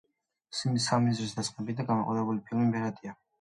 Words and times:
სიზმრის 0.59 1.35
დაწყებიდან 1.35 1.93
მოყოლებული, 2.01 2.43
ფილმი 2.49 2.73
ფერადია. 2.79 3.15